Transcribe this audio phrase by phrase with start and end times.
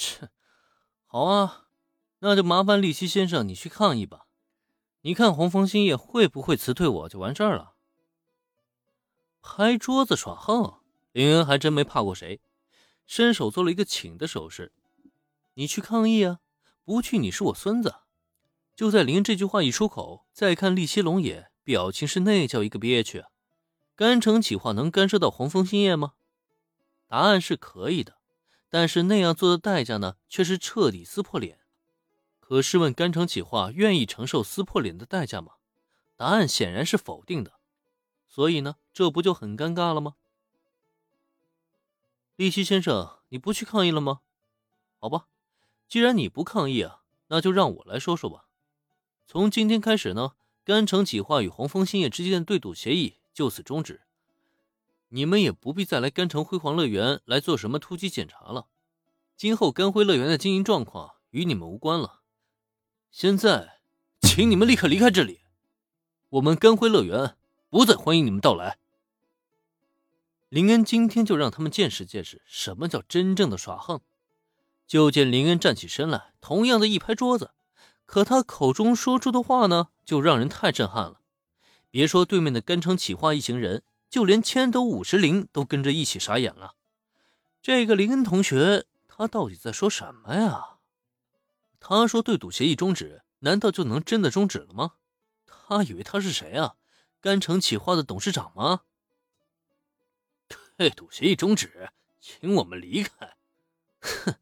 [0.00, 0.30] 切，
[1.04, 1.66] 好啊，
[2.20, 4.26] 那就麻烦利希先生你去抗议吧。
[5.02, 7.74] 你看红枫新业会不会辞退我就完事儿了。
[9.42, 10.80] 拍桌子耍横，
[11.12, 12.40] 林恩还真没怕过谁，
[13.06, 14.72] 伸手做了一个请的手势。
[15.54, 16.40] 你去抗议啊，
[16.84, 17.96] 不去你是我孙子。
[18.74, 23.28] 就在林这句话一出口，再看利希龙也表情是那叫一个憋屈啊。
[23.94, 26.14] 甘城企划能干涉到红枫新业吗？
[27.06, 28.19] 答案是可以的，
[28.70, 31.58] 但是那样做的代价呢，却是彻底撕破脸。
[32.38, 35.54] 可试问甘城企划愿意承受撕破脸的代价吗？
[36.16, 37.54] 答案显然是否定的。
[38.28, 40.14] 所以呢，这不就很尴尬了吗？
[42.36, 44.20] 利希先生，你不去抗议了吗？
[44.98, 45.26] 好吧，
[45.88, 48.46] 既然你不抗议啊，那就让我来说说吧。
[49.26, 50.32] 从今天开始呢，
[50.64, 54.02] 甘城企划与红枫兴业之间的对赌协议就此终止。
[55.10, 58.66] 你们也不必再来甘城辉煌乐园来做什么突击检查了。
[59.36, 62.20] 今后甘辉乐园的经营状况与你们无关了。
[63.10, 63.80] 现在，
[64.20, 65.40] 请你们立刻离开这里。
[66.28, 67.36] 我们甘辉乐园
[67.68, 68.78] 不再欢迎你们到来。
[70.48, 74.00] 林恩今天就让他们见识见识什么叫真正的耍横。
[74.86, 77.50] 就见林恩站起身来，同样的一拍桌子，
[78.06, 81.20] 可他口中说出的话呢，就让人太震撼了。
[81.90, 83.82] 别说对面的甘城企划一行人。
[84.10, 86.74] 就连千斗五十铃都跟着一起傻眼了。
[87.62, 90.78] 这个林恩同学，他到底在说什么呀？
[91.78, 94.94] 他说对赌协议终止，难道就能真的终止了吗？
[95.46, 96.74] 他以为他是谁啊？
[97.20, 98.82] 甘城企划的董事长吗？
[100.76, 103.36] 对赌协议终止，请我们离开。
[104.00, 104.34] 哼！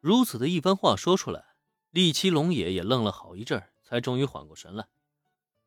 [0.00, 1.56] 如此的一番话说出来，
[1.90, 4.86] 利七龙也也愣了好一阵，才终于缓过神来。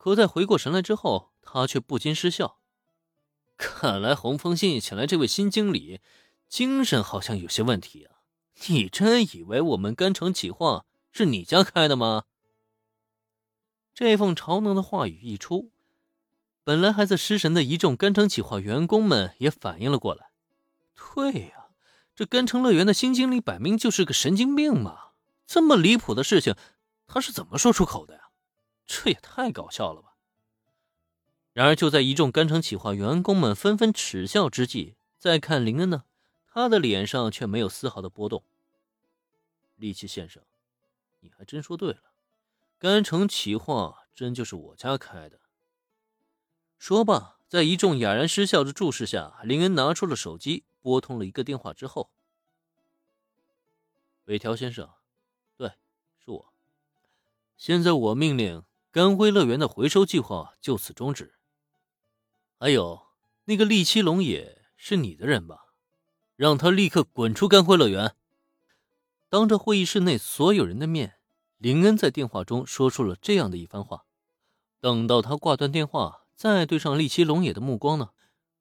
[0.03, 2.57] 可在回过神来之后，他却不禁失笑。
[3.55, 6.01] 看来洪峰信请来这位新经理，
[6.49, 8.19] 精神好像有些问题啊！
[8.67, 12.25] 你真以为我们甘城企划是你家开的吗？
[13.93, 15.71] 这封嘲弄的话语一出，
[16.66, 20.31] 本来还在失神的一众甘城企划员工们也反应了过来。
[21.16, 21.67] 对呀，
[22.13, 25.11] 这甘城乐园的新经理摆明就是个神经病嘛！
[25.47, 26.53] 这么离谱的事情，
[27.07, 28.22] 他是怎么说出口的？
[28.85, 30.09] 这也太搞笑了吧！
[31.53, 36.03] 然而，就在一众甘城企划员工们纷纷耻笑之际，再看林恩呢，
[36.47, 38.43] 他的脸上却没有丝毫的波动。
[39.75, 40.41] 利奇先生，
[41.19, 42.01] 你还真说对了，
[42.79, 45.39] 甘城企划真就是我家开的。
[46.79, 52.09] 说罢，在一众哑然失笑的注视下，林恩拿出了手机，拨通了一个电话之后
[54.25, 54.89] ：“韦条先生，
[55.55, 55.73] 对，
[56.25, 56.53] 是我。
[57.55, 61.33] 现在我命令。”甘辉乐园的回收计划就此终止。
[62.59, 63.07] 还有
[63.45, 65.65] 那个利七龙也是你的人吧？
[66.35, 68.13] 让他立刻滚出甘辉乐园！
[69.29, 71.15] 当着会议室内所有人的面，
[71.57, 74.05] 林恩在电话中说出了这样的一番话。
[74.79, 78.11] 等到他挂断电话，再对上利七龙也的目光呢？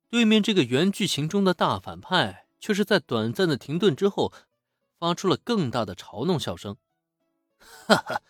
[0.08, 4.32] 对面这个原剧情中的大反派，却是在短暂的停顿之后，
[4.98, 6.78] 发出了更大的嘲弄笑声。
[7.86, 8.22] 哈哈。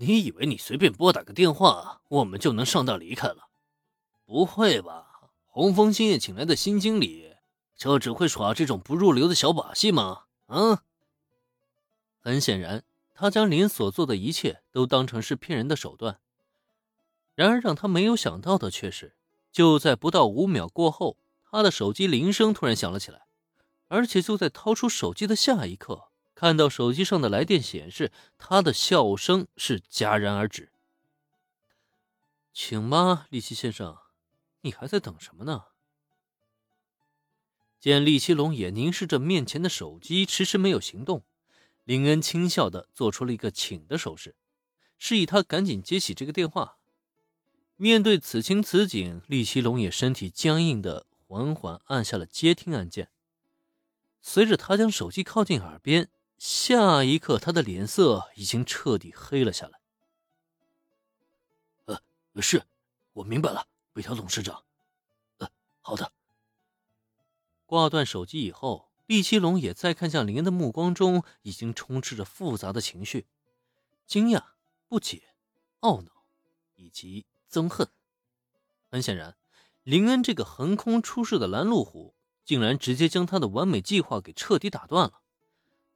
[0.00, 3.48] 你以为你随便拨打个电话，我们就能上当离开了？
[4.24, 5.30] 不会吧？
[5.46, 7.34] 红枫兴业请来的新经理，
[7.76, 10.26] 就只会耍这种不入流的小把戏吗？
[10.46, 10.84] 啊！
[12.20, 16.20] 很显然，他将林所做的一切都当成是骗人的手段。
[17.34, 19.16] 然而，让他没有想到的却是，
[19.50, 21.16] 就在不到五秒过后，
[21.50, 23.26] 他的手机铃声突然响了起来，
[23.88, 26.04] 而且就在掏出手机的下一刻。
[26.38, 30.70] 看到手机上的来电显示，他的笑声是戛然而止。
[32.52, 33.98] 请吧，利奇先生，
[34.60, 35.64] 你还在等什么呢？
[37.80, 41.24] 见利奇龙也凝视着面前的手机，迟迟没有行动，
[41.82, 44.36] 林恩轻笑的做出了一个请的手势，
[44.96, 46.78] 示意他赶紧接起这个电话。
[47.74, 53.10] 面对此情此景，利奇龙也身体僵硬的缓缓按下了接听按键。
[54.22, 56.08] 随着他将手机靠近耳边。
[56.38, 59.80] 下一刻，他的脸色已经彻底黑了下来。
[61.86, 62.00] 呃，
[62.40, 62.64] 是，
[63.12, 64.62] 我明白了，北条董事长。
[65.38, 65.50] 呃，
[65.80, 66.12] 好的。
[67.66, 73.26] 挂断手机以后，厉七龙也在看向林恩的目光中，已经充斥着复杂的情绪：
[74.06, 74.44] 惊讶、
[74.86, 75.34] 不解、
[75.80, 76.24] 懊恼，
[76.76, 77.88] 以及憎恨。
[78.90, 79.36] 很显然，
[79.82, 82.14] 林恩这个横空出世的拦路虎，
[82.44, 85.20] 竟然直接将他的完美计划给彻底打断了。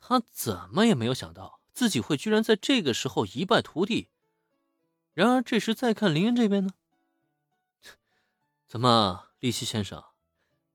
[0.05, 4.09] 他怎么也没有想到自己会居然在这个时候一败涂地。
[5.15, 6.73] 然而这时再看林恩这边呢？
[8.67, 10.03] 怎么，利希先生，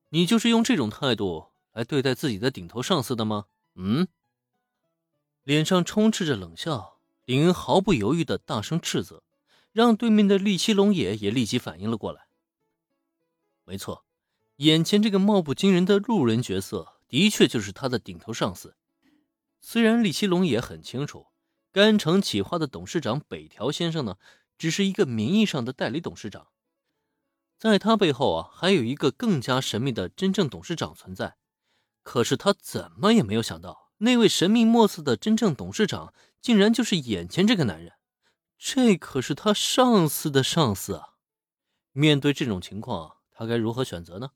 [0.09, 3.47] 你就是用这种态度来对待自己的顶头上司的吗？
[3.75, 4.07] 嗯，
[5.43, 6.97] 脸上充斥着冷笑。
[7.25, 9.21] 林恩毫不犹豫的大声斥责，
[9.73, 12.27] 让对面的利七龙也也立即反应了过来。
[13.65, 14.05] 没错，
[14.55, 18.76] 眼前这个貌不惊人的路人角色，的确就是他的顶头上司。
[19.59, 21.27] 虽然李奇龙也很清楚，
[21.71, 24.17] 甘城企划的董事长北条先生呢，
[24.57, 26.47] 只是一个名义上的代理董事长，
[27.57, 31.37] 在他背后啊，还有一个更加神秘的真正董事长存在。
[32.03, 37.93] 可是他怎么也没有想到，那位神秘莫测的真正董事长，竟然就是眼前这个男人。
[38.57, 41.15] 这可是他上司的上司啊！
[41.91, 44.29] 面对这种情况，他该如何选择呢？